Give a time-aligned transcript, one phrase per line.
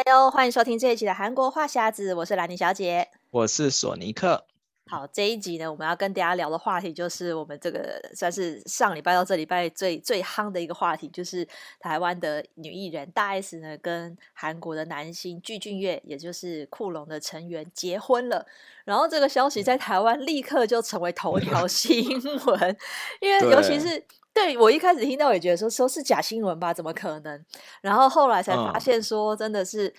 [0.00, 4.46] 哎呦，欢迎收听这一期的韩国话匣子，我是兰妮小姐，我是索尼克。
[4.86, 11.46] 好，这一集呢，我们要跟大家聊的话题就是我们这个算是上礼拜到这礼拜最最夯的一个话题，就是
[11.78, 18.46] 台湾的女艺人大 S 呢跟韩国的男星具俊晔，也就是酷龙的成员结婚了。
[18.86, 22.02] 然后这个消息在台湾立刻就成为头条新
[22.46, 22.76] 闻，
[23.20, 24.02] 因为尤其是
[24.44, 27.44] 对我一开始听到也觉得说说是假新闻吧，怎么可能？
[27.82, 29.94] 然后后来才发现说真的是。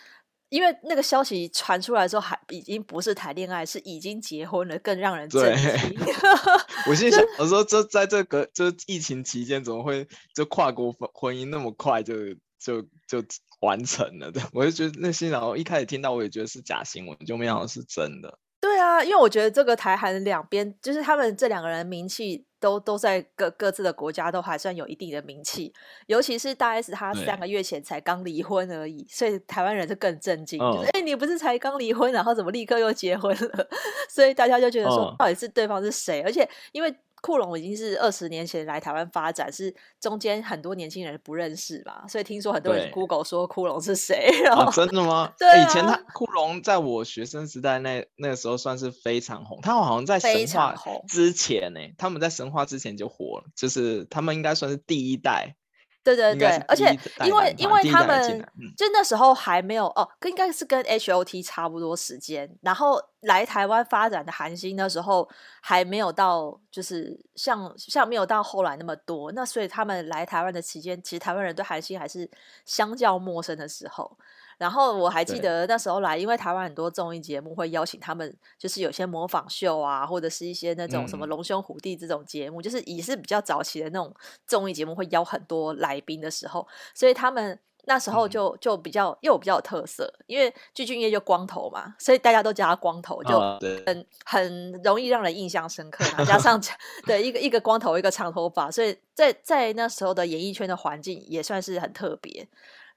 [0.50, 5.98] 因为那个消息传出来之后，还已经不是谈恋爱，是已经结婚了，更让人震惊。
[6.90, 12.14] 我心想，我说这在这个这疫情期间，怎么会就跨国婚姻那么快就
[12.60, 13.24] 就就
[13.62, 14.44] 完成了对？
[14.52, 18.38] 我就觉得那些，然后一开始听到，我也觉得是假新闻，就没想到是真的。
[18.82, 25.72] 对啊，因为我觉得这个台韩两边，就是他们这两个人名气都都在各各自的国家都还算有一定的名气，
[26.08, 33.68] 尤其是大 S 她三个月前才刚离婚而已，所以台湾人就更震惊，哎、嗯，你不是才刚离婚，然后怎么立刻又结婚了？
[34.10, 36.24] 所以大家就觉得说，到底是对方是谁？
[36.24, 36.96] 嗯、而且因为。
[37.22, 44.30] 酷龙已经是二十年前来台湾发展，是中间很多年轻人不认识吧，所以听说很多人 Google 说酷龙是谁？
[44.44, 45.32] 然后、哦、真的吗？
[45.38, 50.76] 对、啊，以前他酷龙在我学生时代那那个时候算是非常红，他好像在神话
[51.08, 55.56] 之前呢，他们在神话之前就火了，就是他们应该算是第一代。
[56.04, 58.40] 对对对，而且因为因为他们
[58.76, 65.30] 就那时候还没有哦，应该是跟 H O T 差不多时间，然后来台湾发展的韩星那时候
[65.62, 72.30] 还没有到，就是像像没有到后来那么多，那所以他们来台湾的期间，其实台湾人对韩星还是
[72.66, 74.18] 相较陌生的时候。
[74.62, 84.14] 然后我还记得那时候来，因为台湾很多综艺节目会邀请他们，就是有些模仿秀啊，或者是一些那种什么龙兄虎弟这种节目，嗯、就是也是比较早期的那种
[84.46, 93.40] 综艺节目，会邀很多来宾的时候，所以他们那时候就就比较又比较有特色，因为具俊曄就光头嘛，所以大家都叫他光头，就
[93.88, 96.06] 很很容易让人印象深刻。
[96.24, 96.62] 加上
[97.08, 102.48] 对一个一个光头，一个长头发，所以在在那时候的演艺圈的环境也算是很特别。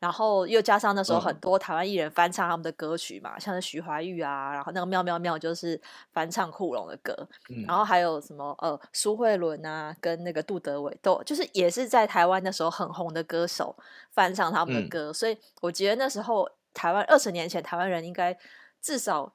[0.05, 5.81] 然后又加上那时候很多台湾艺人翻唱他们的歌曲嘛，嗯、像是徐怀钰啊，然后那个妙妙妙就是
[6.13, 7.17] 翻唱库龙的歌，
[7.49, 13.75] 嗯、然后还有什么呃苏慧伦啊，跟那个杜德伟都就是也是在台湾那时候很红的歌手
[14.11, 18.37] 翻唱他们的歌，嗯、所以我觉得那时候台湾二十年前台湾人应该
[18.83, 19.33] 至少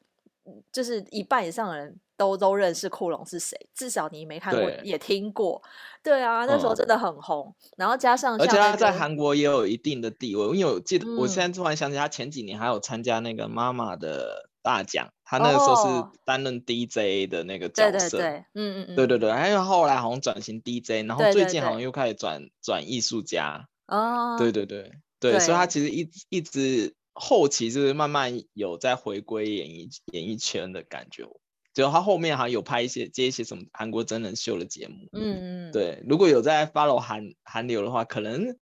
[0.71, 1.99] 就是一半以上的人。
[2.19, 5.63] 都都认识库龙是谁，至少你没看过也听过，
[6.03, 7.47] 对啊，那时候真的很红。
[7.47, 31.25] 嗯、然后加上、那个，而且他在韩国也有一定的地位，因为我记得，嗯、我现在突然想起，他前几年还有参加那个妈妈的大奖，他那个时候是担任 DJ 的那个角色，对对对，嗯嗯嗯，对对对，还有后来好像转型 DJ，然后最近好像又开始转转艺术家，哦，对对对对，对，所以他其实一一直后期就是慢慢有在回归演艺演艺圈的感觉。
[31.71, 38.57] 就他后面好像有拍一些接一些什么韩国真人秀的节目，嗯，对，如果有在 follow 韩韩流的话，可能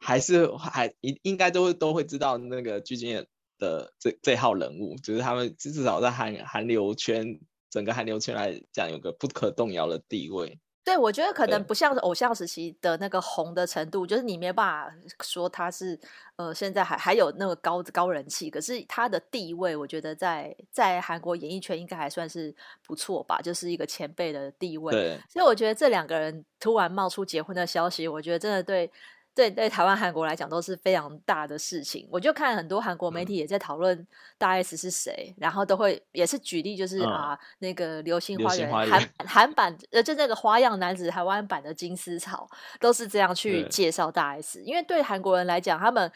[0.00, 3.26] 还是还应应该都会都会知道那个鞠婧祎
[3.58, 7.40] 的这这号人物，就是他们至少在韩韩流圈
[7.70, 10.58] 整个韩流圈来讲有个不可动摇的地位。
[10.84, 15.98] 对，我觉得可能不像是偶像时期的那个红的程度，就是你没办法说他是
[16.36, 22.54] 呃现在还还有那个高高人气，可是他的地位，我觉得在在韩国演艺圈应该还算是
[22.86, 24.92] 不错吧，就是一个前辈的地位。
[24.92, 28.90] 对，所以我觉得这两个人突然冒出结婚的消息，我觉得真的对。
[29.38, 32.08] 对对，台湾、韩国来讲都是非常大的事情。
[32.10, 34.04] 我就看很多韩国媒体也在讨论
[34.36, 42.50] 大 S 是谁，嗯、然后都会也是举例，就是、嗯、啊那个《流星花园》韩韩版呃，就那个花样男子台湾版的金丝草，
[42.80, 44.60] 都是这样去介绍大 S。
[44.64, 46.10] 因为对韩国人来讲，他们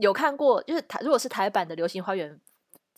[0.00, 2.28] 有看过，就是台如果是台版的《流星花园》。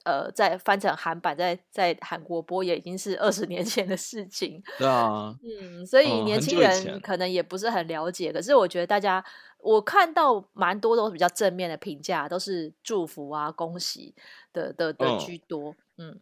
[0.06, 4.62] 呃，在翻成韩版，在在韩国播也已经是二十年前的事情。
[4.78, 8.30] 对啊，嗯，所以年轻人可能也不是很了解。
[8.30, 9.24] 嗯、可是我觉得大家，
[9.66, 14.14] 我看到蛮多都是比较正面的评价，都是祝福啊、恭喜
[14.52, 15.74] 的的的居多。
[15.96, 16.20] 嗯，嗯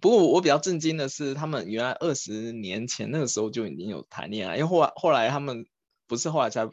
[0.00, 5.66] 不过我比较震惊的是，他们原来二十年前那个时候就已经有谈恋爱，因为后来后来他们
[6.06, 6.68] 不是后来才。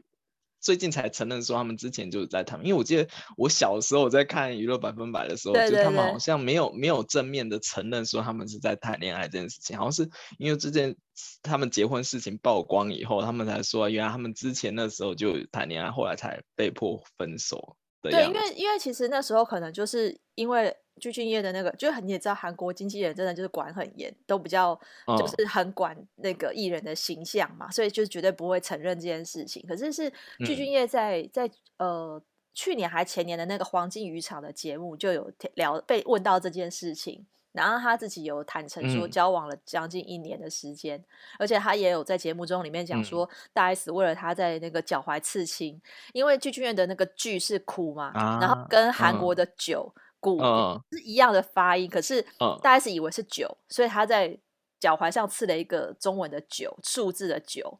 [0.64, 3.08] 最近才承认说他们之前就是在谈，因为我记得
[3.38, 10.96] 我小时候我在看娱乐百分百的时候，对对对，就他们好像没有没有正面的承认说他们是在谈恋爱这件事情，好像是因为这件
[11.44, 17.76] 他们结婚事情曝光以后，他们才说原来他们之前那时候就谈恋爱，后来才被迫分手。
[18.02, 20.76] 对，因为因为其实那时候可能就是因为。
[21.00, 24.80] 具俊曄的那个，就是你也知道，韩国经纪人真的就是管很严，都比较
[25.18, 29.66] 就是很管那个艺人的形象嘛，哦、所以就是绝对不会承认这件事情。
[29.68, 30.10] 可是是
[30.46, 32.22] 具俊曄在、嗯、在呃
[32.54, 41.06] 去年还前年的那个黄金渔场的节目就有聊被问到这件事情，然后他自己有坦诚说交往了将近一年的时间，嗯、
[41.40, 45.82] 而且他也有在节目中里面讲说，大 S 为了他在那个脚踝刺青，
[46.14, 49.92] 因为具俊曄的那个剧是苦嘛，啊、然后跟韩国的酒
[50.24, 52.26] 骨、嗯、是一样的发音，可是
[52.62, 54.40] 大 S 以为是九，所以他在
[54.80, 57.78] 脚踝上刺了一个中文的九数字的九。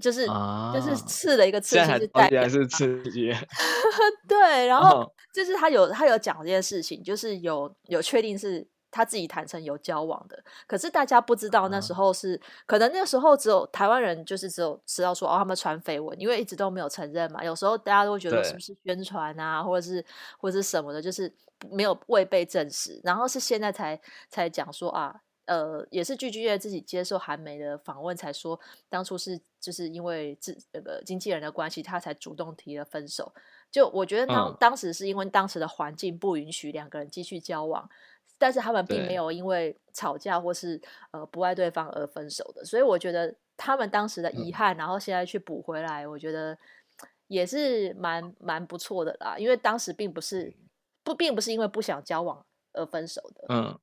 [0.00, 3.30] 就是、啊、就是刺了一个刺青，是代表是刺激。
[4.26, 17.44] 对，然后就是他有他有讲这件事情，就是有有确定是他自己坦诚有交往的，可是大家不知道那时候是、啊、可能那时候只有台湾人就是只有知道说哦他们传绯闻，因为一直都没有承认嘛。
[17.44, 20.02] 有时候大家都会觉得是不是宣传啊，或者是
[20.38, 21.30] 或者是什么的，就是
[21.70, 25.22] 没有未被证实，然后是现在才才讲说啊。
[25.46, 33.32] 呃，也是具俊曄自己接受韩媒的访问才说，当初是就是因为自那个经纪人的关系，他才主动提了分手。
[33.68, 37.90] 就我觉得当、嗯、当时是因为当时的环境不允许两个人继续交往，
[38.38, 40.80] 但是他们并没有因为吵架或是
[41.10, 42.64] 呃不爱对方而分手的。
[42.64, 46.56] 所以我觉得他们当时的遗憾，嗯、然后现在去补回来，我觉得
[47.26, 49.36] 也是蛮蛮不错的啦。
[49.36, 50.54] 因为当时并不是
[51.02, 53.46] 不并不是因为不想交往而分手的。
[53.48, 53.78] 嗯，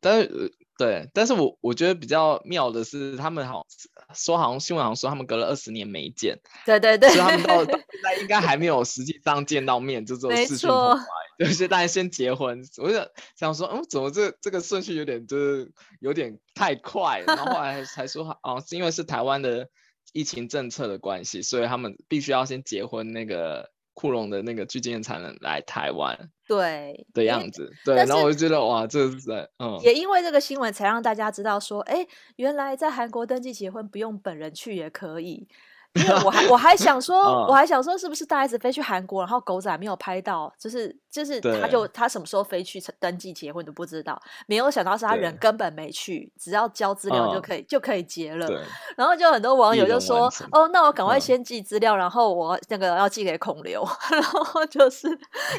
[0.00, 0.54] 但是。
[0.76, 3.64] 对，但是我我觉得比较妙的是，他们好
[4.12, 10.98] 说，好像新闻好像说他们隔了二十年没见，对对对，所以他们到现在应该还没有实际上见到面，就做视讯通话，
[11.38, 12.60] 就是大家先结婚。
[12.78, 12.98] 我就
[13.36, 19.68] 想说，嗯，怎么这这个顺序有点就是有点太快，然后后来才说，哦，是因为是台湾的
[20.12, 23.70] 疫情政策的关系，所以他们必须要先结婚那个。
[23.94, 32.06] 库龙的那个具俊曄才能来台湾，对的样子，对，然后我就觉得哇，这是在嗯，也因为这个新闻才让大家知道说，哎，
[32.36, 35.48] 原来在韩国登记结婚不用本人去也可以。
[35.94, 48.48] 因为我还我还想说，我还想说， 是不是大 S 飞去韩国，然后狗仔没有拍到，就是就是他就他什么时候飞去登记结婚都不知道，没有想到是他人根本没去，只要交资料就可以就可以结了。
[48.96, 55.08] 然后就很多网友就说，哦，那我赶快先寄资料，然后我那个要寄给孔刘， 然后就是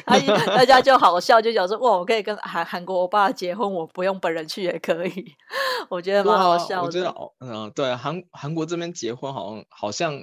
[0.04, 5.34] 大大家就好笑，就讲说，哇，我可以跟韩韩国欧巴结婚，我不用本人去也可以，
[5.88, 6.86] 我觉得蛮好笑的。
[6.86, 10.22] 我觉得嗯，对，韩韩国这边结婚好像好像。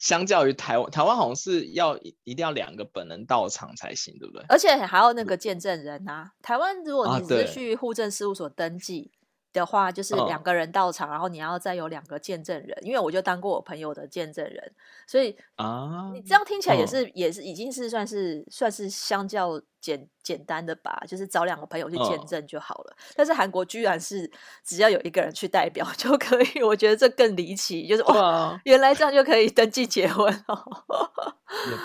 [0.00, 4.44] 相较于台湾，台湾好像是要一定要两个本人到场才行，对不对？
[4.48, 6.32] 而且还要那个见证人啊。
[6.42, 9.12] 台湾如果你只是去户政事务所登记
[9.52, 12.76] 的话，就是两个人到场，然后你要再有两个见证人。
[12.82, 14.72] 因为我就当过我朋友的见证人，
[15.06, 19.60] 所以啊，你这样听起来也是也是已经是算是算是相较。
[19.80, 22.90] 简简单的吧，就是找两个朋友去见证就好了。
[22.90, 23.12] Oh.
[23.16, 24.30] 但是韩国居然是
[24.62, 27.88] 只要有一个人去代表 就可以，我觉得这更离奇。
[27.88, 28.60] 就是哇，oh.
[28.64, 30.62] 原来这样就可以登记结婚哦，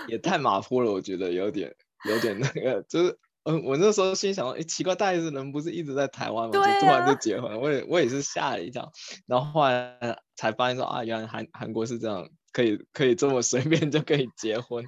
[0.08, 1.74] 也也太马虎了，我觉得有点
[2.04, 6.60] 有点那个，就是嗯，我那时候心想，哎，奇怪，大 S 人不是一直在台湾吗？
[6.60, 8.92] 啊、就突然就结婚，我也我也是吓了一跳，
[9.26, 9.98] 然后后来
[10.36, 12.28] 才发现说啊，原来韩韩国是这样。
[12.56, 14.82] 可以可以这么随便就可以结婚，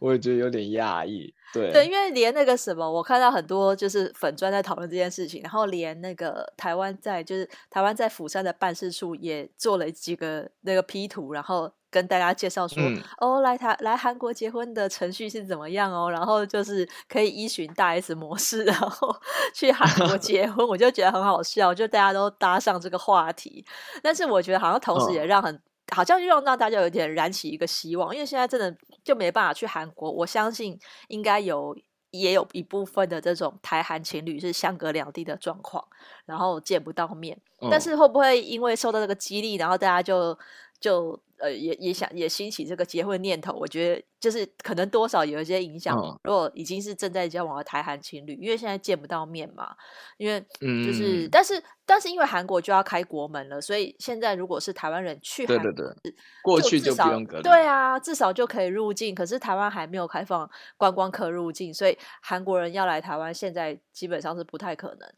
[0.00, 1.32] 我也觉得有点讶异。
[1.54, 19.14] 对对，因为连那个什么，我看到很多就是粉专在讨论这件事情，然后连那个台湾在就是台湾在釜山的办事处也做了几个那个 P 图，然后跟大家介绍说，嗯、哦，来台来韩国结婚的程序是怎么样哦，然后就是可以依循大 S 模式， 然后
[19.54, 23.64] 去韩国 结婚，我就觉得很好笑，就大家都搭上这个话题，
[24.02, 25.54] 但是我觉得好像同时也让很。
[25.54, 25.62] 嗯
[25.92, 28.74] 好像就让大家有点燃起一个希望，因为现在真的
[29.04, 30.10] 就没办法去韩国。
[30.10, 30.78] 我相信
[31.08, 31.76] 应该有
[32.12, 35.84] 也有一部分的这种台韩情侣是相隔两地的状况，
[36.24, 37.38] 然后见不到面。
[37.60, 40.38] 嗯、但是会不会因为受到这个激励，然后大家就
[40.80, 43.52] 就呃也也想也兴起这个结婚念头？
[43.52, 45.98] 我觉得就是可能多少有一些影响。
[45.98, 49.74] 嗯、如果已经是正在交往的台韩情侣，因为现在见不到面嘛，
[50.16, 51.62] 因为就是、嗯、但是。
[51.84, 57.42] 但是因为韩国就要开国门了，所以现在如果是台湾人去韩国，对对对，过去就不用隔离。
[57.42, 59.12] 对啊，至少就可以入境。
[59.12, 65.12] 可是台湾还没有开放观光客入境，所以韩国人要来台湾，现在基本上是不太可能。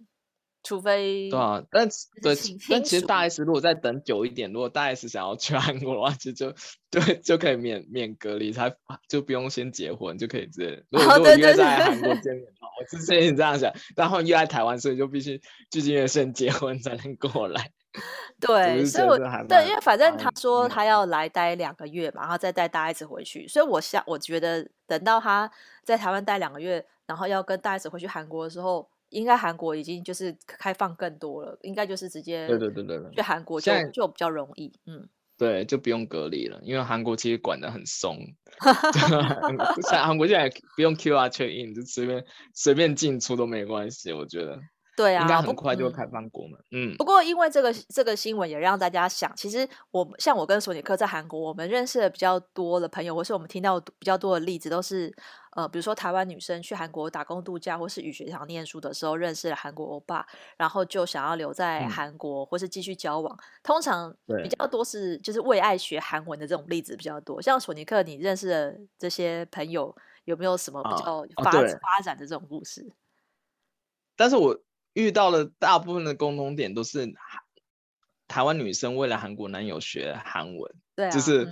[0.65, 1.87] 除非对啊，但
[2.23, 2.35] 对，
[2.71, 6.55] 但其实大 S 如果再等久一点，如果大 S 想要去韩国的话，其实就
[6.91, 8.75] 对就可以免免隔离，他
[9.07, 10.83] 就不用先结婚就可以直接。
[10.91, 15.39] 如果如果约在韩国见面的话，我之前也这样想，然后约在台湾，所以就必须
[15.71, 17.71] 具俊曄先结婚才能过来。
[18.41, 25.51] 对，所以我对，因为反正他说他要来待两个月嘛，然后再带大 S 回去，所以我想我觉得等到他
[25.85, 28.89] 在台湾待两个月，然后要跟大 S 回去韩国的时候。
[29.15, 38.19] 应该韩国已经就是开放更多了，应该就是直接对对对对去韩国就就比较容易，嗯， 对，就不用隔离了，因为韩国其实管的很松，
[39.89, 44.59] 像韩国现在不用 QR check in，就随便随便进出都没关系，我觉得。
[44.97, 46.57] 对啊，应该很快就会开放国门。
[46.71, 55.13] 嗯，不过因为这个这个新闻也让大家想，其实我像我跟索尼克在韩国，我们认识的比较多的朋友，或是我们听到比较多的例子，都是
[55.55, 63.39] 呃，比如说台湾女生去韩国打工度假，或是语学堂念书的时候认识了韩国欧巴，然后就想要留在韩国，嗯、或是继续交往。
[63.63, 67.41] 通常比较多是就是为爱学韩文的这种例子比较多。
[67.41, 69.95] 像索尼克，你认识的这些朋友
[70.25, 72.91] 有没有什么比较发、发展的这种故事？
[74.17, 74.61] 但是我。
[74.95, 77.13] 遇到了大部分的共同点都是
[78.29, 81.51] 台湾女生为了韩国男友学韩文，对、啊，就是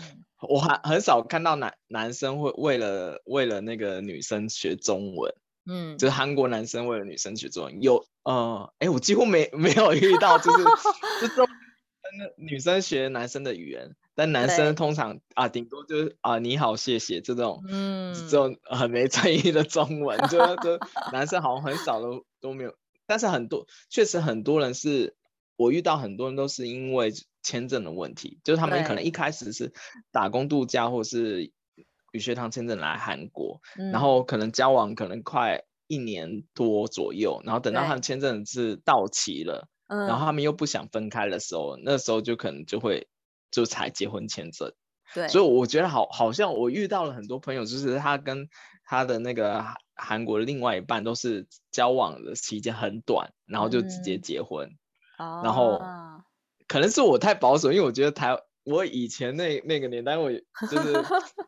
[0.49, 5.35] 我还很少看到男男生会为了为了那个女生学中文，
[5.67, 10.65] 嗯，就是韩国男生为了女生学中文，有呃，哎，我几乎没没有 遇到，就是
[11.21, 11.47] 就中
[12.37, 20.79] 女生学男生的语言，但男生通常啊，顶多就是啊你好谢谢这种，嗯，这种很没诚意的中文，就就
[21.13, 22.75] 男生好像很少都都没有。
[23.07, 25.17] 但是很多确实很多人是，
[25.57, 29.73] 我遇到很多人都是因为签证的问题，就是他们可能一开始是
[30.11, 31.53] 打工度假或是
[32.13, 33.61] 语学堂签证来韩国，
[33.93, 43.09] 然后可能交往可能快一年多左右，然后等到他们签证是到期了，然后他们又不想分开的时候，那时候就可能就会
[43.51, 44.73] 就才结婚签证。
[45.15, 48.49] 对，所以我觉得好好像我遇到了很多朋友，就是他跟
[48.85, 49.65] 他的那个。
[49.95, 54.69] 韩国的另外一半都是交往的期间很短，然后就直接结婚，
[55.17, 55.81] 嗯、然后
[56.73, 60.31] 可能是我太保守，因为我觉得台我以前那那个年代，我
[60.71, 60.93] 就是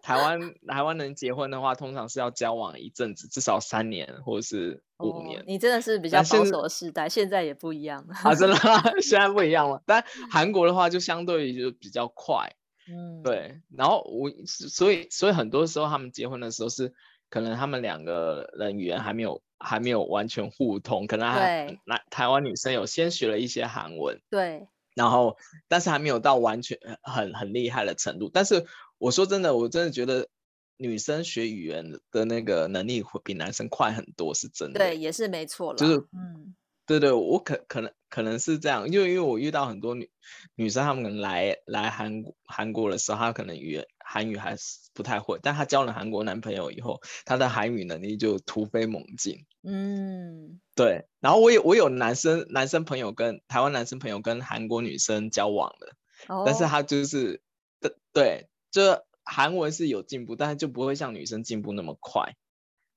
[0.02, 0.38] 台湾
[0.68, 5.40] 台湾人结婚的话，通常是要交往一阵子，至少三年或者是五年。
[5.40, 5.44] 哦。
[5.46, 8.82] 你真的是比较保守的时代，现在也不一样了啊，真的 吗？
[9.00, 9.82] 现在不一样了。
[9.86, 12.54] 但韩国的话就相对于就比较快，
[12.88, 13.62] 嗯，对。
[13.74, 16.92] 然后我所以所以很多时候他们结婚的时候是。
[17.30, 25.36] 可能他们两个人语言还没有还没有完全互通，可能还来台湾女生有先学了一些韩文，对，然后
[25.68, 28.30] 但是还没有到完全很很厉害的程度。
[28.32, 28.66] 但是
[28.98, 30.28] 我说真的，我真的觉得
[30.76, 34.80] 女生学语言的那个能力会比男生快很多，是真的。
[34.80, 35.76] 对，也是没错了。
[35.76, 36.54] 就是嗯。
[36.86, 40.10] 对对，我可可能可能是这样，因为因为我遇到很多女
[40.54, 49.46] 女生，她们来来韩国韩国的时候，她可能语言韩语还是不太会，但她交了韩国男朋友以后，她的韩语能力就突飞猛进。
[49.64, 51.06] 嗯，对。
[51.20, 55.96] 然后我有我有男生男生朋友跟台湾男生朋友跟韩国女生交往的，
[56.28, 57.42] 哦、但是他就是
[57.80, 58.82] 对对，就
[59.24, 62.34] 韩文是有进步，但是就不会像女生进步那么快。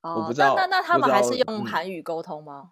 [0.02, 2.72] 哦、我不知道，那那那他们还是用韩语沟通吗？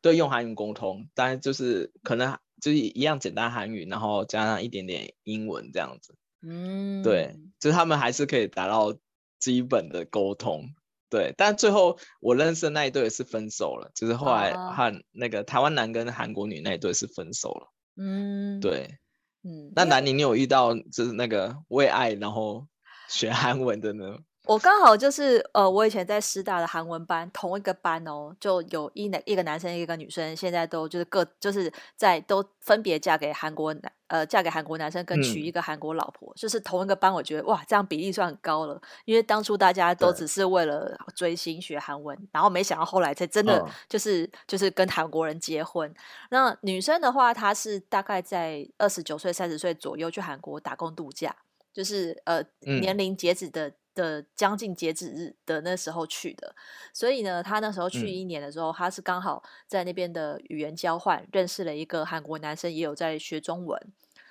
[0.00, 6.14] 对，用韩语沟通，当然就是可能就是一样简单韩语，然后加上一点点英文这样子。
[6.40, 8.96] 嗯，对，就是他们还是可以达到
[9.40, 10.70] 基本的沟通。
[11.10, 17.72] 对，但最后我认识的那一对是分手了，就是后来和那个台湾男跟韩国女那一对是分手了。
[17.96, 18.98] 嗯，对，
[19.42, 22.66] 嗯，那南宁你有遇到就是那个为爱然后
[23.08, 24.18] 学韩文的呢？
[24.48, 37.12] 我刚好就是呃，我以前在师大的韩文班，同一个班哦，就有一男一个男生，一个女生，现在都就是各就是在都分别嫁给韩国男呃，嫁给韩国男生，跟娶一个韩国老婆，嗯、就是同一个班。
[37.12, 45.94] 我觉得哇，这样比例算很高了，因为当初大家都只是为了追星学韩文，然后没想到后来才真的就是、嗯、就是跟韩国人结婚。
[46.30, 51.36] 那女生的话，她是大概在二十九岁、三十岁左右去韩国打工度假，
[51.70, 53.70] 就是呃、嗯、年龄截止的。
[53.98, 56.54] 的将近截止日的那时候去的，
[56.92, 63.76] 所以呢，他那时候去一年的时候，嗯、他是刚好在那边的语言交换认识了一个韩国男生，也有在学中文，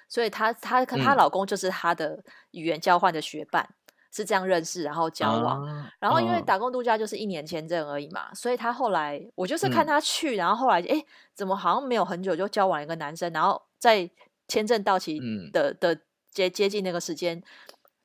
[0.07, 11.03] 所以他他她老公就是她的语言交换的学伴，嗯、是这样认识，然后交往，啊、然后因为打工度假就是一年签证而已嘛，所以他后来我就是看他去，嗯、然后后来哎，
[11.35, 14.09] 怎么好像没有很久就交往一个男生，然后在
[14.47, 15.19] 签证到期
[15.51, 15.99] 的、嗯、的
[16.31, 17.43] 接接近那个时间。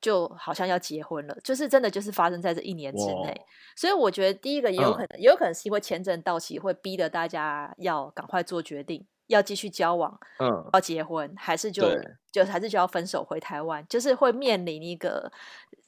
[0.03, 3.41] 就好像要结婚了，就是真的就是发生在这一年之内，
[3.77, 11.89] 所以我觉得第一个也有可能，嗯、也有可能是因为签证到期会逼得大家要赶快做决定，要继续交往，嗯，要结婚，还是就
[12.33, 15.31] 就还是就要分手回台湾，就是会面临一个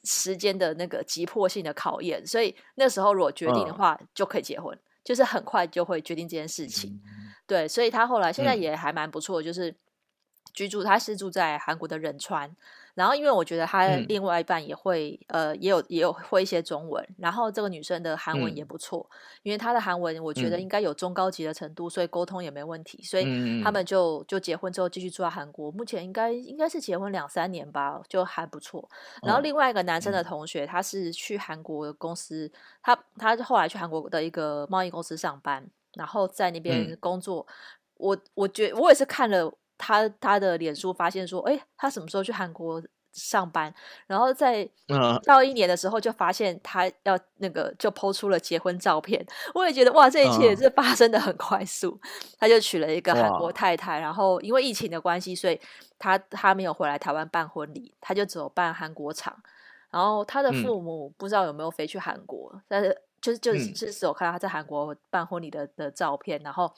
[0.05, 9.75] 时间的那个急迫性的考验，所以那时候如果决定的话，嗯、就可以结婚，就是很快就会决定这件事情，嗯、对，所以他后来现在也还蛮不错，就是
[10.53, 12.55] 居住他是住在韩国的仁川。
[12.95, 28.89] 然后因为我觉得他另外一半也会，嗯、呃，也有也有会一些中文，然后这个女生的韩文也不错，嗯、因为她的韩文我觉得应该有中高级的程度，嗯、所以沟通也没问题，所以他们就就结婚之后继续住在韩国，目前应该应该是结婚两三年吧，就还不错。
[29.21, 32.49] 然后另外一个男生的同学，他是去韩国的公司，
[32.81, 37.45] 他他后来去韩国的一个贸易公司上班，然后在那边工作。
[37.49, 37.53] 嗯、
[37.97, 39.53] 我我觉我也是看了。
[39.77, 43.73] 他他的脸书发现说，哎，他什么时候去韩国上班？
[44.07, 44.69] 然后在
[45.23, 49.25] 到一年的时候，就发现他要那个就 PO 出了结婚照片。
[49.53, 51.99] 我也觉得哇，这一切也是发生的很快速。
[52.37, 55.59] 他就娶了一个韩国太太，然后因为疫情的关系，所以
[55.97, 59.35] 他他没有回来台湾办婚礼，他就只有办韩国场。
[59.91, 66.73] 然后他的父母不知道有没有飞去韩国，但是就是就是就是我看到他在韩国办婚礼的的照片，然后。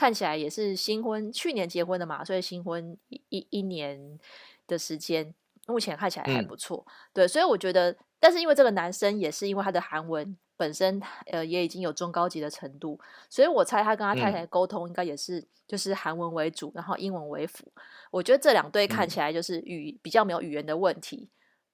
[0.00, 4.18] 看起来也是新婚，去年结婚的嘛，所以新婚一一,一年
[4.66, 5.34] 的时间，
[5.66, 6.82] 目前看起来还不错。
[6.86, 17.70] 嗯、对，所以我觉得，但是因为这个男生也是因为他的韩文本身呃也已经有中高级的程度，所以我猜他跟他太太沟通应该也是就是韩文为主，然后英文为辅。
[18.10, 21.28] 我觉得这两对看起来就是语比较没有语言的问题。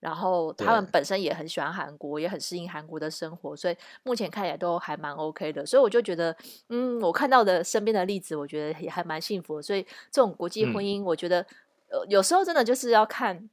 [0.06, 5.66] 然后他们本身也很喜欢韩国，也很适应韩国的生活，所以目前看起来都还蛮 OK 的。
[5.66, 6.36] 所以我就觉得，
[6.68, 9.62] 嗯，我看到的身边的例子，我觉得也还蛮幸福的。
[9.62, 9.82] 所以
[10.12, 11.44] 这种国际婚姻，我觉得，
[11.88, 13.50] 呃，有时候真的就是要看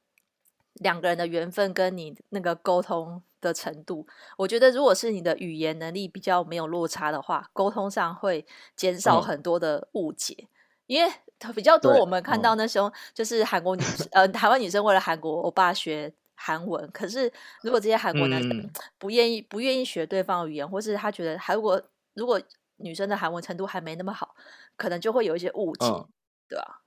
[0.75, 4.05] 两个人的缘分跟你那个沟通的程度。
[4.37, 8.45] 我觉得，如果是你的语言能力比较没有落差的话，沟通上会
[8.75, 10.47] 减少很多的误解，
[10.85, 11.11] 因为
[11.55, 16.13] 比较多我们看到那时候就是韩国女生，呃，台湾女生为了韩国欧巴学。
[16.35, 21.81] 韩文，可是如果这些韩国男生不愿意、嗯、不愿意学对方语言，或是他觉得韩国
[22.13, 22.41] 如果
[22.77, 24.35] 女生的韩文程度还没那么好，
[24.75, 26.07] 可能就会有一些误解，嗯、
[26.49, 26.81] 对吧？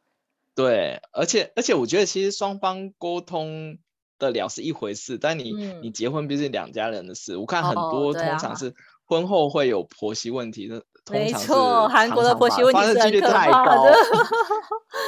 [0.54, 3.78] 对，而且而且我觉得其实双方沟通
[4.18, 8.74] 得了是一回事，但你、嗯、你结婚毕竟两家人的事，我看很多通常是
[9.04, 13.84] 婚后会有婆媳问题的，没错，韩国的婆媳问题是很可怕的，太高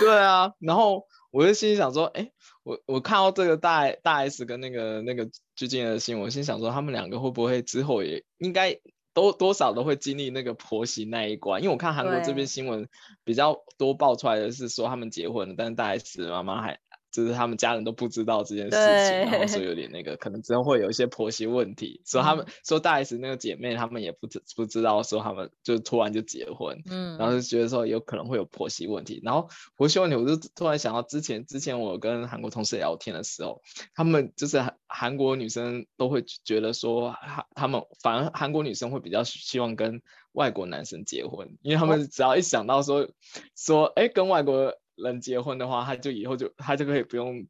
[0.01, 2.31] 对啊，然后我就心里想说，哎。
[2.65, 8.79] 我我看到这个大大 S 跟那个那个最近的新闻，我心想说他们两个会不会之后也应该
[9.15, 11.63] 多多少都会经历那个婆媳那一关？
[11.63, 12.87] 因为我看韩国这边新闻
[13.25, 16.79] 比较多爆出来的是说他们结婚了，但是大 S 妈妈还。
[17.11, 22.03] 就是他们家人都不知道这件事情，然后说有点 那个，可能之后会有一些婆媳问题。
[22.05, 29.21] 说他们说大 S 那个姐妹，他们也不知不知道说他们就突然就结婚，嗯，然后就觉得说有可能会有婆媳问题。
[29.25, 33.63] 然后婆媳问题，我就突然想到之前之前我跟韩国同事聊天的时候，
[33.95, 37.15] 他们就是韩国女生都会觉得说，
[37.55, 43.09] 他们反而韩国女生会比较希望跟外国男生结婚，因为他们只要一想到说
[43.57, 44.75] 说哎跟外国。
[45.03, 47.47] 人结婚的话，他就以后就他就可以不用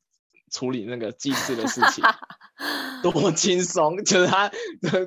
[0.50, 2.04] 处理那个祭祀的事情，
[3.02, 4.02] 多轻松！
[4.04, 4.50] 就是他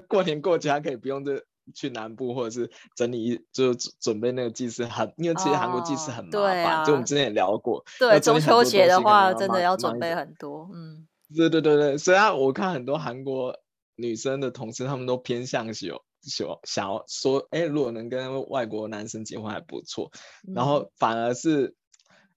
[0.08, 1.34] 过年过节，他可以不用就
[1.74, 7.84] 去南部或者是整理，就准备那个祭祀，很因为其实韩国祭祀很麻烦，哦啊、就我们之前也聊过。
[8.00, 10.70] 对，中秋节的话，真的要准备很多。
[10.74, 13.58] 嗯，对对对对，所以啊，我看很多韩国
[13.96, 20.12] 女生的同事，他们都偏向喜喜想要说，哎，如果能跟外国男生结婚还不错，
[20.54, 21.76] 然后反而是。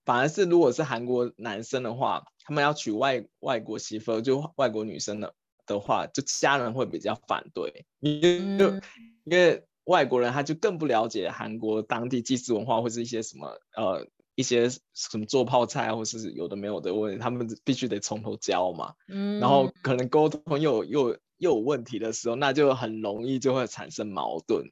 [0.04, 5.32] 嗯反而是，如果是韩国男生的话，他们要娶外外国媳妇，就外国女生的
[5.66, 8.82] 的话，就家人会比较反对，因为、嗯、
[9.24, 18.92] 因为外国人他就更不了解韩国当地祭祀文化，或是一些什么呃一些什么做泡菜，或是有的没有的问题，他们必须得从头教嘛。
[19.08, 24.66] 嗯，然后可能沟通又又又有问题的时候，那就很容易就会产生矛盾。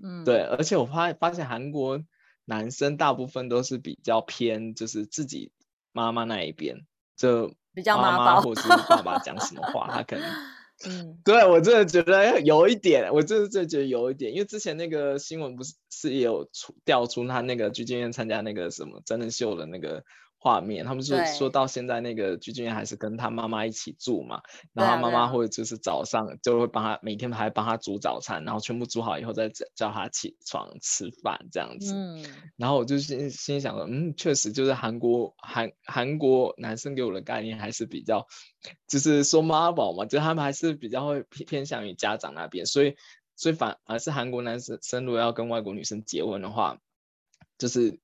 [0.00, 2.00] 嗯，对，而且我发发现韩国。
[2.46, 5.52] 男生大部分都是比较偏，就是自己
[5.92, 6.86] 妈妈那一边，
[7.18, 10.30] 就比较妈妈或是爸爸讲什么话， 他可能，
[10.86, 20.02] 嗯，对我真的觉得有一点，我真的真的觉得有一点，因为之前那个新闻不是是也有出调出他那个鞠婧祎参加那个什么真人秀的那个。
[20.46, 31.94] 画面，他们说说到现在，那个具俊曄还是跟他妈妈一起住嘛，然后他妈妈会就是早上就会帮他每天还帮他煮早餐，然后全部煮好以后再叫他起床吃饭这样子。
[31.96, 32.24] 嗯，
[32.56, 38.24] 然后我就心心想说，嗯，确实就是韩国韩韩国男生给我的概念还是比较，
[38.86, 42.94] 就是说妈宝嘛，就他们还是比较会偏偏向于家长那边，所以
[43.34, 46.78] 所以反而是韩国男生生如果要跟外国女生结婚的话，
[47.58, 47.98] 就是。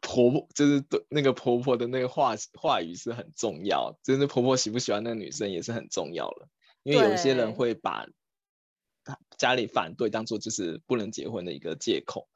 [0.00, 6.48] 婆婆就是对那个婆婆的那个话话语是很重要，就是婆婆喜不喜欢那个女生也是很重要了，
[6.82, 8.06] 因为有些人会把
[9.36, 12.28] 家里反对当做就是不能结婚的一个借口。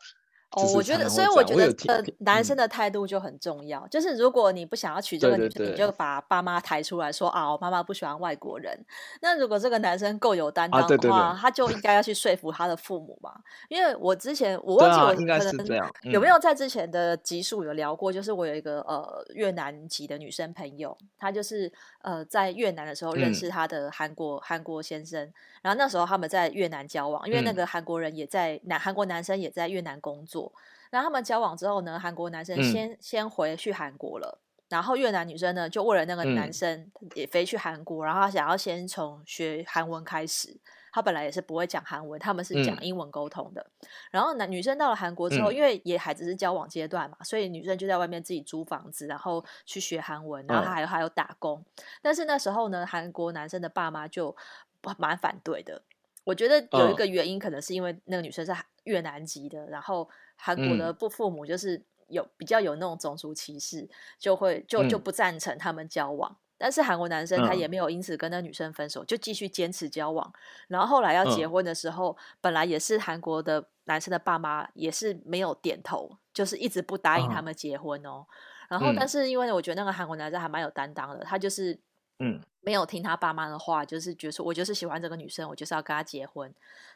[0.56, 3.80] 哦，我觉得，所以我觉得呃男生的态度就很重要。
[3.80, 8.78] 嗯、就是如果你不想要娶这个女生，对对对，你就把爸妈抬出来说啊，我妈妈不喜欢外国人。
[9.20, 13.34] 那如果这个男生够有担当的话，他就应该要去说服他的父母嘛。
[13.68, 25.20] 因为我之前我忘记我可能有没有在之前的集数有聊过，就是我有一个呃越南籍的女生朋友，她就是呃在越南的时候认识她的韩国韩、嗯、国先生，
[25.62, 30.43] 然后那时候他们在越南交往，因为那个韩国人也在南韩国男生也在越南工作。
[30.90, 40.56] 然后他们交往之后呢，韩国男生先、嗯、先回去韩国了，然后越南女生呢就为了那个男生也飞去韩国，嗯、然后他想要先从学韩文开始。
[40.92, 43.60] 他本来也是不会讲韩文，他们是讲英文沟通的。
[43.80, 51.64] 嗯、然后男女生到了韩国之后，嗯、因为也还只是交往阶段嘛，所以女生就在外面自己租房子，然后去学韩文，然后还有、嗯、还有打工。
[52.00, 54.36] 但是那时候呢，韩国男生的爸妈就
[54.96, 55.82] 蛮反对的。
[56.22, 58.54] 我觉得有一个原因，可能是因为那个女生是
[58.84, 60.08] 越南籍的，然后。
[60.36, 66.36] 韩国的不父母就是有比较有那种种族歧视，就会就就不赞成他们交往。
[66.56, 70.32] 但是韩国男生他也没有因此跟那女生分手，就继续坚持交往。
[70.68, 78.24] 然后后来要结婚的时候，本来也是韩国的男生的爸妈也是没有点头，就是一直不答应他们结婚哦。
[78.68, 81.78] 然后但是因为我觉得那个韩国男生还蛮有担当的，他就是
[82.20, 86.52] 嗯没有听他爸妈的话，就是觉得说我就是喜欢这个女生，我就是要跟她结婚。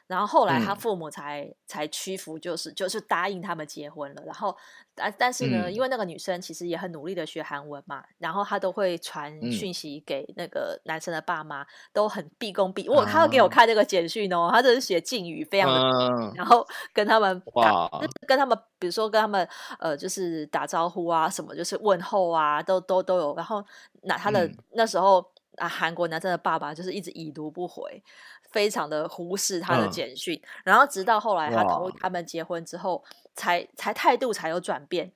[0.07, 4.23] 然后后来他父母才、嗯、才屈服，就是就是答应他们结婚了。
[4.25, 4.57] 然后
[4.95, 12.89] 但但是呢，嗯、因为那个女生其实也很努力的学韩文嘛，然后她都会传讯息给那个男生的爸妈，嗯、都很毕恭毕。
[12.89, 17.87] 我他要给我看那个简讯哦，他就是写敬语，非常的，嗯、然后跟他们哇，
[18.27, 19.47] 跟他们比如说跟他们
[19.79, 23.37] 呃，就是打招呼啊什么，就是问候啊，都都都有。
[23.37, 23.63] 然后
[24.05, 25.23] 那他的、嗯、那时候
[25.59, 28.03] 啊，韩国男生的爸爸就是一直已读不回。
[28.51, 35.13] 非常的忽视他的简讯，嗯、然后直到后来他同意他们结婚之后，才才态度才有转变。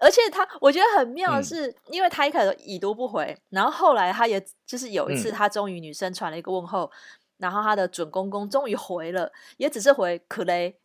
[0.00, 6.90] 而且他我觉得很妙的是，嗯、因为他一开始已读不回，然后后来他也就是有一次，他终于女生传了一个问候，嗯、
[7.38, 10.76] 然后他的准公公终于回了，也只是回可雷。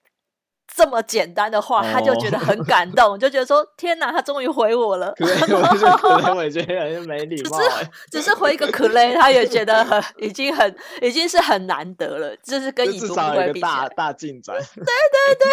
[0.75, 7.57] 这么简单的话，他就觉得很感动，哦、 就觉得说：“天哪，他终于回我了。” 可雷，我也觉得没礼貌。
[7.57, 14.55] 只是只是回一个可雷，他也觉得很已经很已经是很难得了，就是跟已读不回比，大大进展。
[14.55, 15.47] 对对对，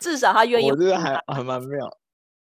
[0.00, 0.70] 至少他愿意。
[0.70, 1.86] 我觉得还还蛮妙。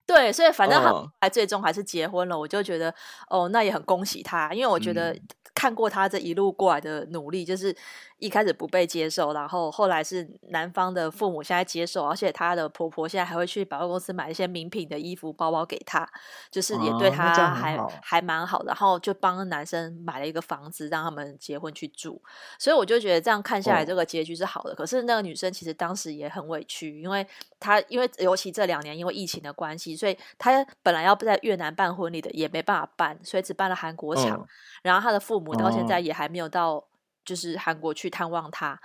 [0.07, 2.95] 对，所以反正他还最终还是结婚了，我就觉得
[3.29, 5.15] 哦，那也很恭喜他，因为我觉得。
[5.51, 7.75] 嗯看过他这一路过来的努力，就是
[8.19, 16.09] 一开始不被接受，然后后来是男方的父母现在接受，而且他的婆婆现在还会去百货公司买一些名品的衣服、包包给他，
[16.51, 22.23] 就是也对他还、啊、还蛮好的，然后就帮男生买了一个房子，让他们结婚去住。
[22.59, 24.73] 所以我就觉得这样看下来，这个结局是好的。
[24.73, 27.27] 哦、可是那个女生其实当时也很委屈，因为
[27.59, 34.39] 她因为尤其这两年因为疫情的关系，所以她本来要不在越南办婚礼的也没办法办，所以只办了韩国场。
[34.39, 34.47] 哦
[34.83, 36.85] 然后她的父母到现在也还没有到，
[37.25, 38.75] 就是韩国去探望他。
[38.75, 38.79] 哦、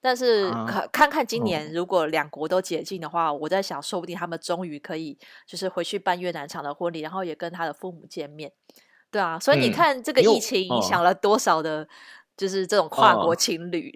[0.00, 8.52] 但是可看看今年如果两国都解禁的话，哦、我在想，说不定他们终于可以就是回去办越南场的婚礼，然后也跟他的父母见面。
[9.10, 11.86] 对啊，所以你看这个疫情影响了多少的，
[12.36, 13.92] 就是这种跨国情侣。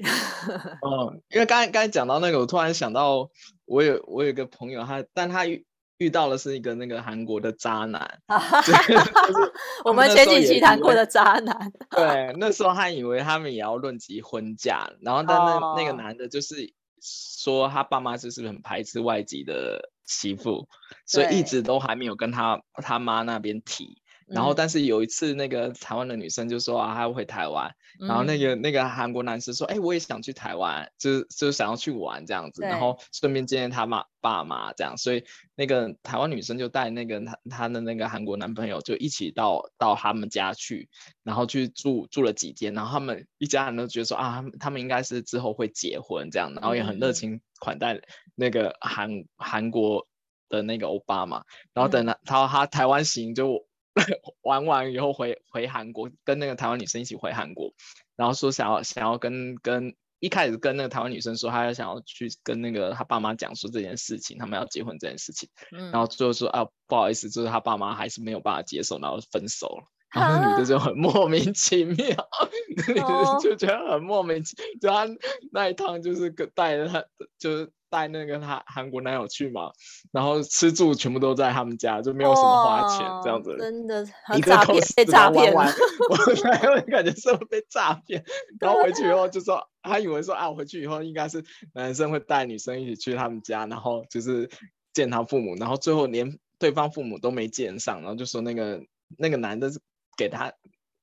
[0.83, 3.29] 嗯， 因为刚才刚才讲到那个，我突然想到，
[3.67, 5.45] 我有我有一个朋友，他但他。
[6.01, 8.21] 遇到的是一个那个韩国的渣男，
[9.85, 11.73] 我们前几期谈过的渣男。
[11.93, 15.79] 对，那时候他以为他们也要论及婚嫁，然后但那、oh.
[15.79, 20.69] 那个男的就是说他爸妈就是很排斥外籍的媳妇，
[21.05, 24.01] 所以一直都还没有跟他他妈那边提。
[24.31, 27.75] 然后，但是有一次，那个台湾的女生就说啊，她要回台湾。
[28.01, 34.97] 嗯、然后那个那个韩国男生说，哎、欸，我也想去台湾，就是就是想要去玩这样子，然后顺便见见他妈爸妈这样。
[34.97, 35.25] 所以
[35.57, 40.89] 那个台湾女生就带那个她她的那个韩国男朋友就一起到到他们家去，
[41.25, 42.73] 然后去住住了几天。
[42.73, 48.01] 然后他们一家人都觉得说啊，他们应该是之后会结婚这样，然后也很热情款待
[48.37, 50.07] 那个韩韩国
[50.49, 51.43] 的那个欧巴嘛。
[51.75, 53.67] 然后等他他他台湾行就。
[54.43, 57.73] 玩完以后回回韩国，跟那个台湾女生一起回韩国，
[58.17, 69.85] 然后说想要想要跟跟一开始跟那个台湾女生说，她要想要去跟那个他爸妈讲说这件事情，他们要结婚这件事情，嗯、然后最后说啊不好意思，就是他爸妈还是没有办法接受，然后分手了。
[70.13, 71.97] 然后那女的就很莫名其妙，
[72.77, 75.07] 那女的就觉得很莫名其妙，就他
[75.53, 77.05] 那一趟就是带着他
[77.39, 77.73] 就是。
[77.91, 79.73] 带那个他韩国男友去嘛，
[80.13, 84.03] 然后吃住全部都在他们家，就没有什么花钱这样子，真的
[84.37, 84.57] 一个
[84.97, 88.25] 被诈骗，我感觉是被诈骗。
[88.59, 94.49] 然后回去以后就说，他以为说啊，我回去以后应该是男生会带女生一起去他们家，然后就是。
[94.93, 98.83] 见他父母，然后最后连对方父母都没见上，然后就说那个
[99.17, 99.71] 那个男的
[100.17, 100.53] 给他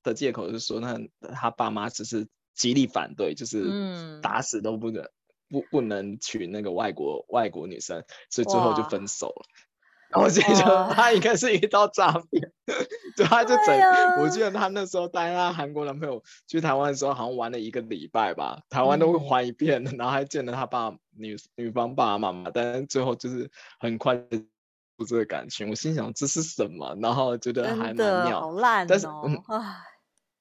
[0.04, 1.00] 的借口是说那
[1.34, 5.10] 他爸妈只是极力反对，就是打死都不能、嗯、
[5.50, 9.46] 不不能娶那个外国外国女生，所以最后就分手了。
[10.10, 12.50] 然后我记得他应该是遇到诈骗，
[13.18, 24.42] 就他就整，啊、我记得他那时候带他韩国男朋友去台湾的时候，好像玩了一个礼拜吧，台湾都会玩一遍，嗯、然后还见了他爸女女方爸爸妈妈，但是最后就是很快就
[24.96, 25.70] 不这个感情。
[25.70, 26.98] 我心想这是什么？
[27.02, 28.88] 然后觉得还蛮妙，好烂哦。
[28.88, 29.44] 但是，嗯，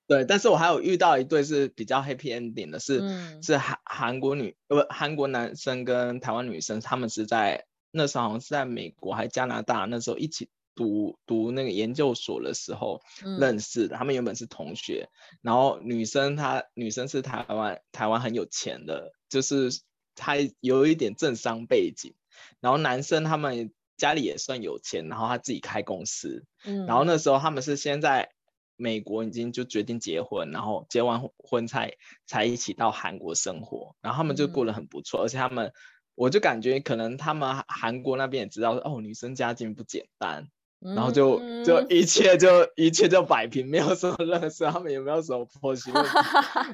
[0.07, 7.67] 对，但是我还有遇到一对是比较 happy ending 的是，是、嗯、是韩韩国女呃不韩国男生跟台湾女生，他们是在。
[7.93, 13.01] 那时候好像是在美国还加拿大，那时候一起读读那个研究所的时候
[13.39, 13.97] 认识的。
[13.97, 15.09] 嗯、他们原本是同学，
[15.41, 19.71] 然后女生她女生是台湾台湾很有钱的，就是
[20.15, 22.13] 她有一点政商背景。
[22.61, 26.45] 然后男生他们家里也算有钱，然后他自己开公司。
[26.67, 28.31] 嗯、然后那时候他们是先在
[28.77, 31.95] 美国已经就决定结婚，然后结完婚才
[32.27, 33.97] 才一起到韩国生活。
[34.01, 35.73] 然后他们就过得很不错，嗯、而且他们。
[36.19, 40.49] 我就感觉可能他们韩国那边也知道哦，女生家境不简单，
[40.81, 46.03] 嗯、然后就就一切就一切就摆平，没有什么认识，他们也没有什么婆媳问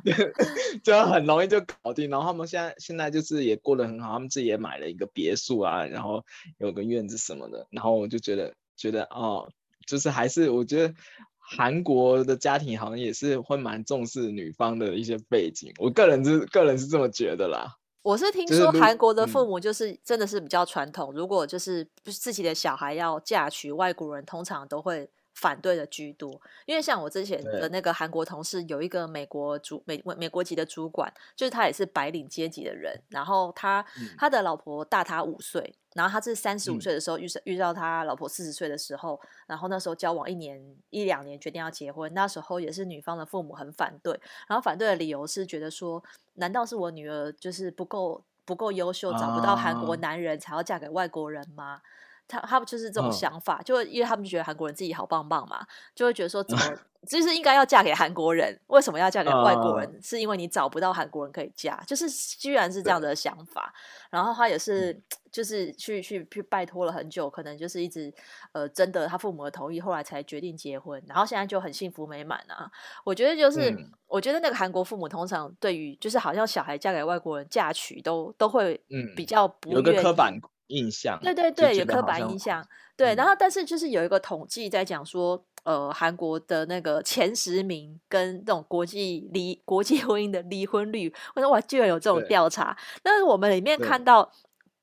[0.05, 0.13] 题，
[0.85, 2.09] 就很容易就搞定。
[2.09, 6.25] 然后他们现在现在就是也过得很好，他们自己也买了一个别墅啊，然后
[6.59, 7.67] 有个院子什么的。
[7.73, 9.51] 然后我就觉得觉得哦，
[9.89, 10.95] 就是还是我觉得
[11.45, 17.77] 韩国的家庭好像也是会蛮重视女方的一些背景，我个人是个人是这么觉得啦。
[18.03, 26.41] 我是听说韩国的父母就是真的是比较传统，如果就是自己的小孩要嫁娶外国人，通常都会反对的居多。
[26.67, 33.85] 因为像我之前的那个韩国同事，有一个美国主美美国籍的主管，就是他也是白领阶级的人，然后他
[34.19, 35.75] 他的老婆大他五岁。
[35.95, 42.13] 然后他是三十五岁的时候遇遇到他老婆四十岁的时候，然后那时候交往一年一两年，决定要结婚。
[42.15, 44.13] 那时候也是女方的父母很反对，
[44.49, 46.03] 然后反对的理由是觉得说，
[46.35, 51.81] 难道是我女儿就是不够不够优秀，找不到韩国男人才要嫁给外国人吗？
[52.29, 56.65] 他他们就是这种想法，哦、就因为他们觉得韩国人自己好棒棒嘛，就会觉得说怎么。
[57.09, 60.01] 就是应该要嫁给韩国人，为什么要嫁给外国人？
[60.01, 63.75] 是因为你找不到韩国人可以嫁，就是居然是这样的想法。
[64.09, 68.13] 然后他也是， 就是去去去拜托了很久，可能就是一直
[68.53, 71.03] 呃征得他父母的同意，后来才决定结婚。
[71.09, 72.71] 然后现在就很幸福美满啊！
[73.05, 73.75] 我觉得就是，
[74.07, 78.81] 我觉得那个韩国父母通常对于就是好像小孩嫁给外国人嫁娶都都会
[79.17, 79.53] 比较。
[79.67, 80.33] 有个刻板
[80.69, 81.19] 印象。
[81.21, 82.65] 对对对，有刻板印象。
[82.97, 85.45] 对，然后但是就是有一个统计在讲说。
[85.65, 92.77] 呃，韩国的那个前十名跟这种国际离国际婚姻的离婚率，我说哇，居然有这种调查。
[93.03, 94.33] 但是我们里面看到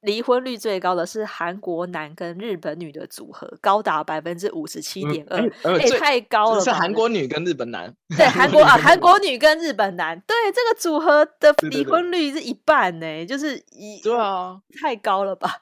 [0.02, 6.62] 离婚率最高的是韩国男跟日本女的组合，高达百分之五十七点二，哎，太高了。
[6.62, 7.94] 是韩国女跟日本男。
[8.16, 15.62] 对， 韩国啊，韩国女跟日本男，对这个组合的离婚率是一半呢，欸，就是一对啊，太高了吧？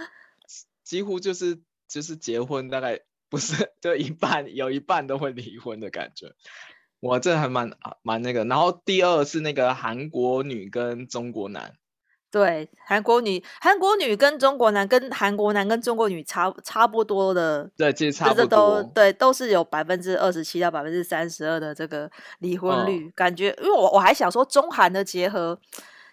[0.84, 3.00] 几乎就是就是结婚大概。
[3.34, 6.32] 不是，就一半有一半都会离婚的感觉，
[7.00, 8.44] 我这还蛮蛮那个。
[8.44, 11.74] 然后第二是那个韩国女跟中国男，
[12.30, 25.58] 对，韩国女韩国女跟中国男跟韩国男跟中国女差差不多的，对，其实差不多，都对，都是有百分之二十七到百分之三十二的这个离婚率，嗯、感觉，因为我我还想说中韩的结合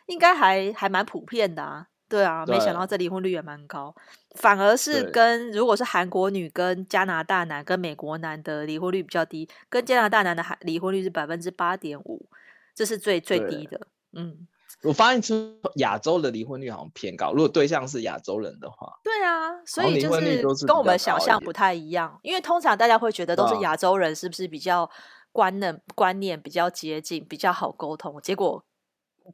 [0.07, 1.85] 应该还还蛮普遍的啊。
[2.11, 3.95] 对啊，没想到这离婚率也蛮高，
[4.35, 12.27] 反而是跟如果是韩国女跟加拿大男跟美国男的离婚率比较低，跟加拿大男的离婚率是百分之八点五，
[12.75, 13.79] 这是最最低的。
[14.11, 14.45] 嗯，
[14.83, 18.99] 我发现出亚洲的离婚率好像偏高，如果对象是亚洲人的话。
[19.01, 24.91] 对啊，所以就是跟我们想象不太一样，因为通常大家会觉得都是亚洲人，是不是比较
[25.31, 28.19] 观念观念比较接近，比较好沟通？
[28.21, 28.65] 结果。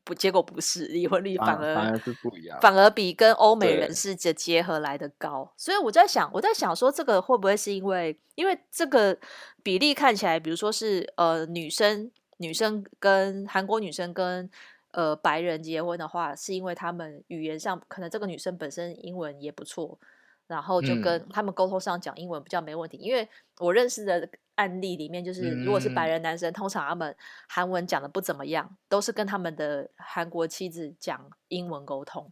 [0.03, 5.51] 不，结果不是离婚率反而反而是不一样，反而比跟欧美人士的结合来的高。
[5.55, 9.17] 所以我在想，我在想说，这个会不会是因为，因为这个
[9.63, 14.49] 比例看起来，比如说是呃女生女生跟韩国女生跟
[14.91, 19.97] 呃白人结婚的话，是因为他们语言上可能这个女生本身英文也不错。
[20.47, 23.27] 然后就跟他们沟通上讲英文比较没问题，嗯、因为
[23.59, 27.15] 我认识的案例里面，就是如果是白人男生，嗯、通常他们
[27.47, 32.31] 韩文讲的不怎么样，都是跟他们的韩国妻子讲英文沟通。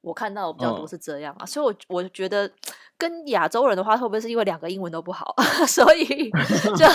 [0.00, 2.48] 我看到的比较多是这样啊，哦、所以我我觉得
[2.96, 5.34] 跟亚洲人的话，会不会是因为两个英文都不好，
[5.66, 6.30] 所以
[6.78, 6.86] 就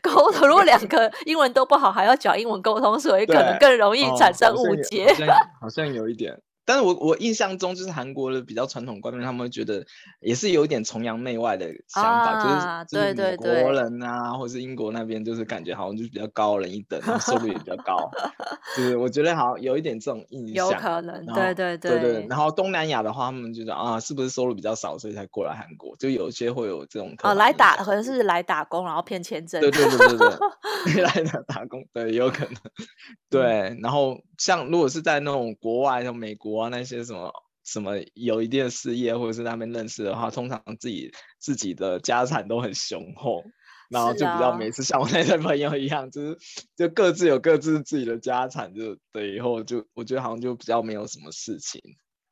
[0.00, 0.48] 沟通？
[0.48, 5.06] 如果两个英文都不好，还要讲英文沟通，所以可能更容易产生误解。
[5.08, 6.40] 好像，好像有一点。
[6.68, 9.86] 但是我我印象中就是韩国的比较传统观念，他们会觉得
[10.20, 18.10] 也是有一点崇洋媚外的想法，啊、就是就是美国人啊，或是英国那边，就是感觉好像就是比较高人一等，收入也比较高，
[18.76, 22.26] 就是我觉得好像有一点这种印象，有可能，对对对对对。
[22.28, 25.96] 然后东南亚的话，他们就说啊，是不是收入比较少，所以才过来韩国？
[25.96, 30.18] 就有些会有这种哦，来打可能是来打工，然后骗签证，对对对对
[30.92, 32.54] 对，来打打工，对，有可能，
[33.30, 33.78] 对。
[33.80, 36.68] 然后像如果是在那种国外，像美国啊。
[36.70, 37.30] 那些什么
[37.64, 43.42] 什么有一定的事业，或者是他们认识的话，通常自己自己的家产都很雄厚，
[43.90, 46.38] 然后就比较每次像我那些朋友一样，啊、就是
[46.76, 51.82] 就各自有各自自己的家产，就对以后就我觉得好像就比较没有什么事情。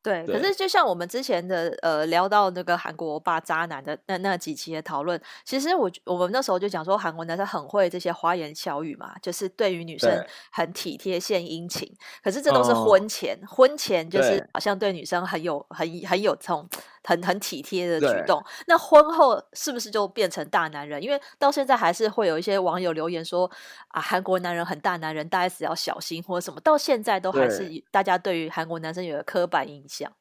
[0.07, 11.93] 对，可是就像我们之前的呃聊到那个韩国欧巴渣男的那那几期的讨论，其实我我们那时候就讲说韩国男生很会这些花言巧语嘛，就是对于女生很体贴献殷勤。
[12.23, 16.69] 可是这都是婚前，哦、婚前就是好像对女生很有很很有这种
[17.07, 18.45] 很很体贴的举动。
[18.67, 21.03] 那婚后是不是就变成大男人？
[21.03, 23.51] 因为到现在还是会有一些网友留言说
[23.89, 26.61] 啊，韩国男人很大男人，大 S 要小心或者什么。
[26.61, 30.13] 到现在都还是大家对于韩国男生有个刻板印象。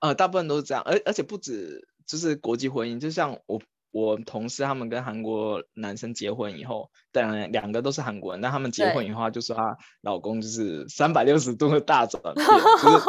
[0.00, 13.04] 呃，大部分都是这样，而而且不止就是国际婚姻，就像我我同事他们跟韩国男生结婚以后，当然两个都是韩国人，但他们结婚以后就说她老公就是三百六十度的大转变，就是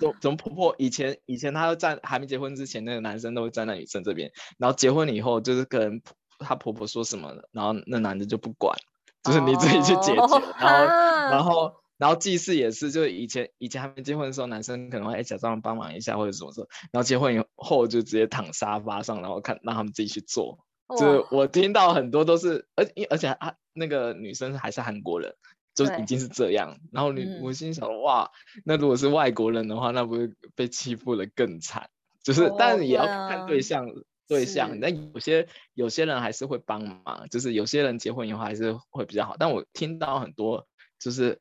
[0.00, 6.02] 从从婆婆以前以前他站还没结婚之前，那个男生都会站在女生这边，然后结婚了以后就是跟
[6.38, 8.76] 她婆婆说什么，然后那男的就不管，
[9.22, 10.86] 就是你自己去解决，哦、然后
[11.30, 11.81] 然后。
[12.02, 20.66] 然后祭祀也是，就以前以前还没结婚的时候，男生可能会假装帮忙一下或者什么什么，然后结婚以后就直接躺沙发上，然后看让他们自己去做。
[20.98, 25.32] 就是我听到很多都是，而而且啊那个女生还是韩国人，
[25.76, 26.76] 就已经是这样。
[26.90, 28.32] 然后你我心想，哇，
[28.64, 31.88] 那如果是外国人的话，那不是被欺负的更惨？
[32.24, 33.86] 就是，哦、但也要看对象
[34.26, 34.80] 对象。
[34.80, 39.36] 那有些有些人还是会帮忙，就是有些人结婚以后还是会比较好。
[39.38, 40.66] 但我听到很多
[40.98, 41.40] 就是。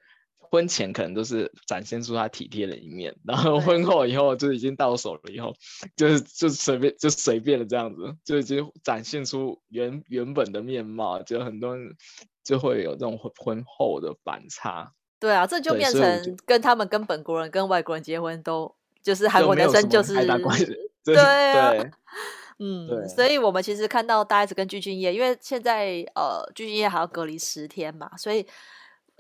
[0.52, 5.56] 婚前可能都是展现出他体贴的一面，然后婚后以后就已经到手了，以后
[5.96, 11.96] 就是就随便就随便的这样子，就已经展现出原原本的面貌，就很多人
[12.44, 14.92] 就会有这种婚婚后的反差。
[15.22, 20.16] 对啊，这就变成跟他们跟本国人跟外国人结婚都就是韩国男生就是
[21.06, 21.92] 对啊，对
[22.60, 28.46] 嗯，所以我们其实看到大 S 跟具俊曄，因为现在呃具俊曄还要隔离十天嘛，所以。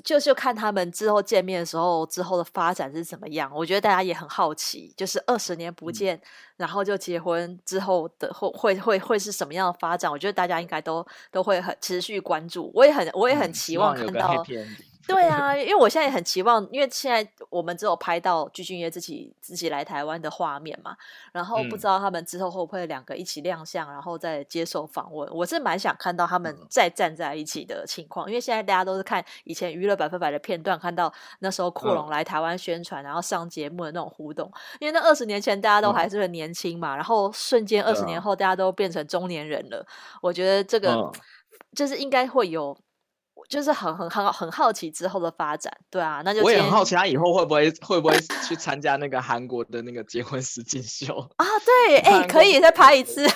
[0.03, 3.51] 就就看他们之后见面的时候，之后的发展是怎么样。
[3.53, 6.21] 我觉得大家也很好奇，就是二十年不见，嗯，
[6.57, 10.11] 然后就结婚之后的会会会会是什么样的发展？
[10.11, 12.71] 我觉得大家应该都都会很持续关注。
[12.73, 14.43] 我也很我也很期望看到。
[14.49, 14.75] 嗯
[15.11, 20.95] 对啊，因为我现在也很期望，因为现在我们只有拍到具俊曄自己自己来台湾的画面嘛，
[21.33, 25.29] 然后不知道他们之后会不会两个一起亮相，然后再接受访问。
[25.33, 34.51] 我是蛮想看到他们再站在一起的情况，因为现在大家都是看以前娱乐百分百的片段，看到那时候库龙来台湾宣传，然后上节目的那种互动。
[34.79, 39.85] 因为那二十年前大家都还是很年轻嘛，然后瞬间二十年后大家都变成中年人了。
[40.21, 41.11] 我觉得这个
[41.75, 42.77] 就是应该会有。
[43.49, 48.17] 就是很很很很好奇之后的发展，对啊，那就我也很好奇他以后会不会会不会
[48.47, 51.45] 去参加那个韩国的那个结婚实境秀 啊？
[51.65, 53.27] 对，哎、欸，可以再拍一次，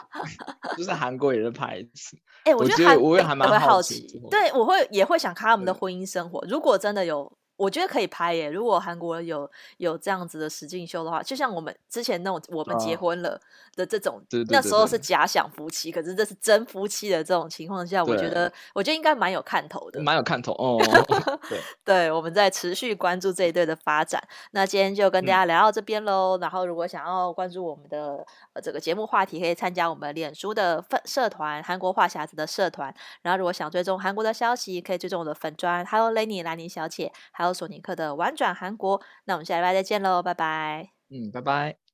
[0.76, 2.16] 就是韩国也是拍一次。
[2.44, 7.32] 哎、欸，我觉得我也还蛮好奇，对，我会也会想看他们的婚姻生活，如果真的有。
[7.58, 13.38] 我觉得可以拍耶，如果韩国有有这样子的实境秀的话，就像我们之前那种我们结婚了
[13.74, 20.78] 的这种，啊、那时候是假想夫妻，可是这是真夫妻的这种情况下，我觉得我觉得应该蛮有看头的，蛮有看头哦。
[21.50, 24.22] 对， 对，我们在持续关注这一对的发展。
[24.52, 26.40] 那今天就跟大家聊到这边喽、嗯。
[26.40, 32.94] 然后如果想要关注我们的呃这个节目话题，可以参加我们脸书的粉社团韩国话匣子的社团。
[33.22, 37.47] 然后如果想追踪韩国的消息，可以追踪我的粉专，Hello Lenny 兰妮小姐，还有。
[37.52, 40.90] 索尼克的玩转韩国，那我们下礼拜再见喽，拜拜。
[41.10, 41.87] 嗯，拜拜。